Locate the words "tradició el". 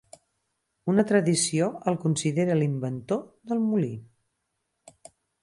1.11-1.99